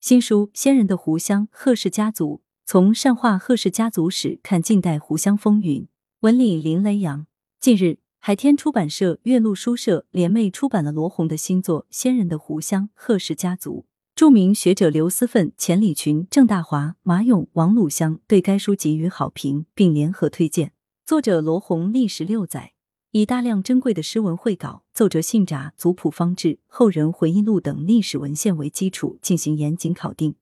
[0.00, 5.88] 新书《先人的湖湘贺氏家族》，从善化贺氏家族史看近代湖湘风云。
[6.20, 7.26] 文理林雷阳。
[7.58, 13.80] 近日，海天出版社、岳麓书社联袂出版了罗红的新作《先人的湖湘贺氏家族》。
[14.14, 20.70] 著名学者刘思奋、钱理群、郑大华、马勇、王鲁香对该书给予好评，并联合推荐。
[21.04, 22.74] 作者罗红历时六载。
[23.12, 30.34] 以大量珍贵的诗文会稿、奏折信札、族谱方志、后人回忆录等历史文献为基础进行严谨考定，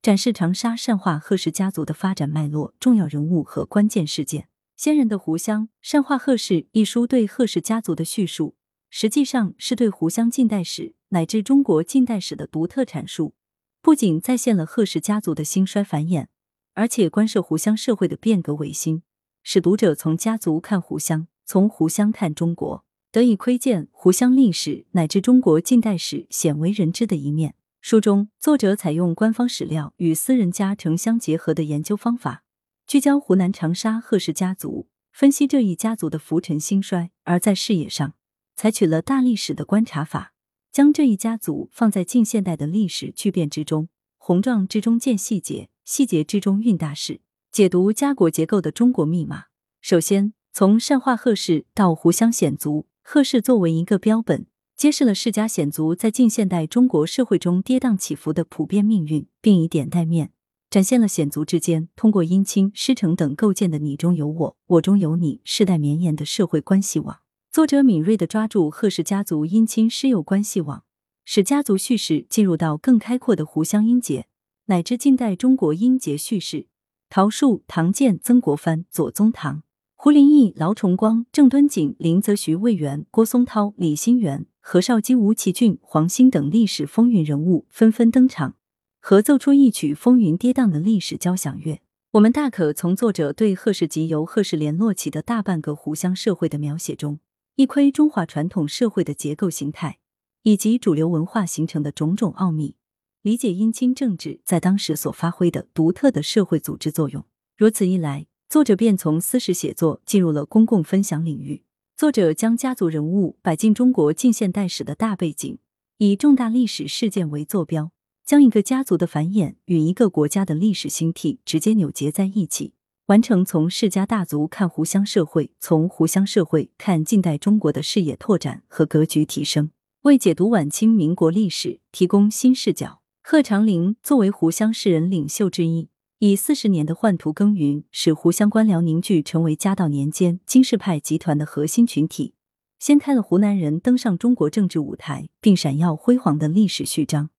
[0.00, 4.42] 展示长沙善化贺氏家族的发展脉络、重要人物和关键事件。
[4.76, 8.54] 《先人的湖湘善化贺氏》一书对贺氏家族的叙述，
[8.90, 13.34] 实际上是对湖湘近代史乃至中国近代史的独特阐述，
[13.82, 16.26] 不仅再现了贺氏家族的兴衰繁衍，
[16.74, 19.02] 而且关涉湖湘社会的变革维新，
[19.42, 21.26] 使读者从家族看湖湘。
[21.46, 27.54] 从湖湘看中国，得以窥见湖湘历史乃至中国近代史鲜为人知的一面。
[27.80, 32.44] 书中，作者采用官方史料与私人家城相结合的研究方法，
[32.86, 38.14] 聚焦湖南长沙贺氏家族，分析这一家族的浮沉兴衰；而在视野上，
[38.56, 40.32] 采取了大历史的观察法，
[40.72, 47.20] 将这一家族放在近现代的历史巨变之中，宏壮之中见细节，细节之中蕴大事，
[47.52, 49.44] 解读家国结构的中国密码。
[49.82, 50.32] 首先。
[50.56, 60.30] 从善化贺氏到湖湘显族，贺氏作为一个标本，揭示了世家显族在近现代中国社会中跌宕起伏的普遍命运，并以点带面，
[60.70, 67.18] 展现了显族之间通过姻亲师承等构建的你中有我，我中有你，世代绵延的社会关系网。
[67.50, 70.84] 作者敏锐地抓住贺氏家族姻亲师友关系网，
[71.24, 74.28] 使家族叙事进入到更开阔的湖湘音节，
[74.66, 76.68] 乃至近代中国音节叙事。
[77.10, 79.64] 陶树、唐建、曾国藩、左宗棠。
[80.04, 88.56] 胡林翼、劳崇光、郑敦锦、林则徐、魏源、郭松涛、李新元、何绍基、吴奇俊、黄兴等历史风云人物纷纷登场，
[89.00, 91.80] 合奏出一曲风云跌宕的历史交响乐。
[92.10, 97.18] 我们大可从作者对贺氏及由贺氏联络起的大半个湖湘社会的描写中，
[97.54, 100.00] 一窥中华传统社会的结构形态
[100.42, 102.76] 以及主流文化形成的种种奥秘，
[103.22, 107.24] 理解姻亲政治在当时所发挥的独特的社会组织作用。
[107.56, 108.26] 如此一来。
[108.54, 111.64] 作者便从私史写作进入了公共分享领域。
[111.96, 115.58] 作者将家族人物摆进中国近现代史的大背景，
[115.98, 117.90] 以重大历史事件为坐标，
[118.24, 122.74] 将一个家族的繁衍与一个国家的历史兴替直接扭结在一起，
[123.06, 129.72] 完成从世家大族看湖湘社会，从湖湘社会看近代中国的视野拓展和格局提升，
[130.02, 133.00] 为解读晚清民国历史提供新视角。
[133.20, 135.88] 贺长龄作为湖湘士人领袖之一。
[136.20, 142.34] 以四十年的宦途耕耘，使湖湘官僚凝聚成为嘉道年间金氏派集团的核心群体，
[142.78, 147.30] 掀开了湖南人登上中国政治舞台并闪耀辉煌的历史序章，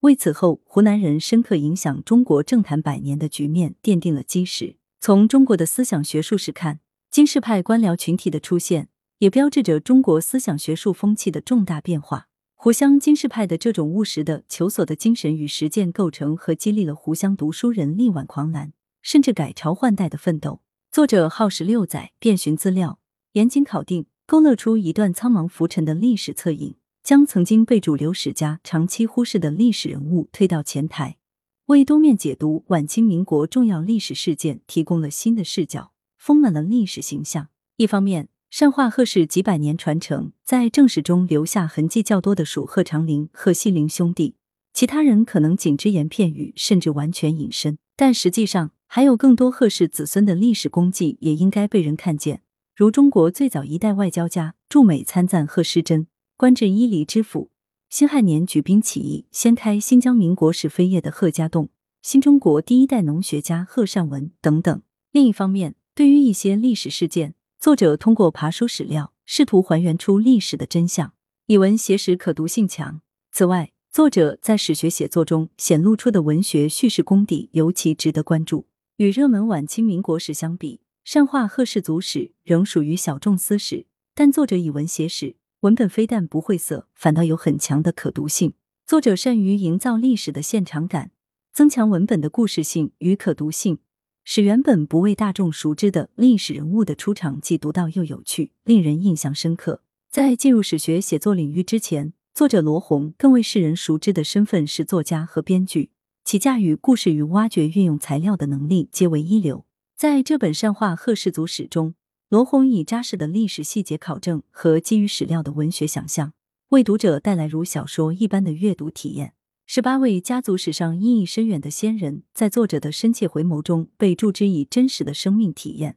[0.00, 4.76] 为此后湖南人深刻影响中国政坛百年的局面奠定了基石。
[4.98, 6.80] 从中国的思想学术史看，
[7.10, 12.28] 金氏派官僚群体的出现，也标志着中国思想学术风气的重大变化。
[12.64, 20.62] 湖湘经世派的这种务实的求索的精神与实践，构成和激励了湖湘读书人力挽狂澜，甚至改朝换代的奋斗。
[20.90, 22.98] 作者耗时六载，遍寻资料，
[23.32, 31.18] 严谨考定，勾勒出一段苍茫浮沉的历史侧影，将曾经被主流史家长期忽视的历史人物推到前台，
[31.66, 37.48] 为多面解读晚清民国重要历史事件提供了新的视角，丰满了历史形象。
[37.76, 44.36] 一方面，善化贺氏几百年传承，在正史中留下痕迹较多的属贺长龄、贺西龄兄弟，
[44.72, 47.78] 其他人可能仅只言片语，甚至完全隐身。
[47.96, 52.42] 但实际上，还有更多贺氏子孙的历史功绩也应该被人看见，
[52.76, 56.06] 如中国最早一代外交家驻美参赞贺师珍，
[56.36, 57.50] 官至伊犁知府，
[57.90, 61.70] 辛亥年举兵起义，掀开新疆民国史扉页的贺家栋，
[62.02, 64.80] 新中国第一代农学家贺善文等等。
[65.10, 71.14] 另一方面，对于一些历史事件，作者通过爬书史料，试图还原出历史的真相，
[71.46, 73.00] 以文写史，可读性强。
[73.32, 78.66] 此外，作者在史学写作中显露出的文学叙事功底尤其值得关注。
[78.98, 88.52] 与热门晚清民国史相比，善化贺氏族史仍属于小众私史，但作者以文写史，文本非但不晦涩，反倒有很强的可读性。
[88.86, 91.12] 作者善于营造历史的现场感，
[91.54, 93.78] 增强文本的故事性与可读性。
[94.24, 99.82] 使原本不为大众熟知的历史人物的出场既独到又有趣，令人印象深刻。
[100.10, 105.90] 在进入史学写作领域之前，作者罗红更为世人熟知的身份是作家和编剧，
[106.24, 109.66] 其驾驭故事与挖掘运用材料的能力皆为一流。
[109.94, 111.94] 在这本善化贺氏族史中，
[112.30, 116.32] 罗红以扎实的历史细节考证和基于史料的文学想象，
[116.70, 119.34] 为读者带来如小说一般的阅读体验。
[119.66, 125.96] 十八位家族史上意义深远的先人，在作者的深切回眸中，被注之以真实的生命体验，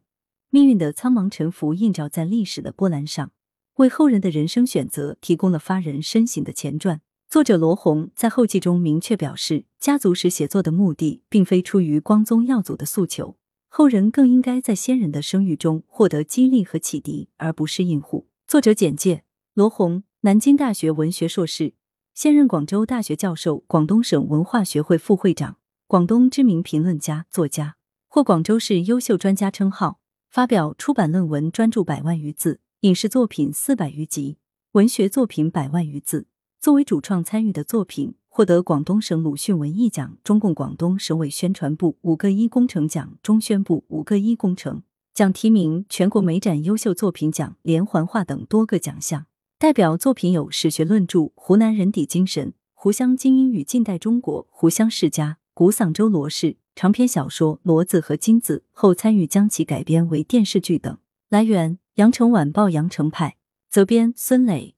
[0.49, 3.31] 命运的苍茫沉浮映照在历史的波澜上，
[3.75, 7.01] 为后人的人生选择提供了发人深省的前传。
[7.29, 13.35] 作者罗红在后记中明确表示，家族史写作的目的并非出于光宗耀祖的诉求，
[13.67, 18.27] 后人更应该在先人的声誉中获得激励和启迪，而不是应付。
[18.47, 21.73] 作者简介：罗红，南京大学文学硕士。
[22.17, 27.75] 现任广州大学教授、广东省文化学会副会长，广东知名评论家、作家，
[28.07, 29.99] 获广州市优秀专家称号，
[30.31, 34.39] 发表出版论文专著百万余字，影视作品四百余集，
[34.71, 36.25] 文学作品百万余字。
[36.59, 44.81] 作为主创参与的作品，获得广东省鲁迅文艺奖、中共广东省委宣传部五个一工程奖、中宣部五个一工程
[45.13, 49.27] 奖提名、全国美展优秀作品奖连环画等多个奖项。
[49.59, 60.95] 代表作品有史学论著《湖南人底精神》《湖湘精英与近代中国》《湖湘世家》《古桑州罗氏》长篇小说《骡子和金子》，后参与将其改编为电视剧等。
[61.29, 63.37] 来源：羊城晚报羊城派，
[63.67, 64.75] 责编孙磊。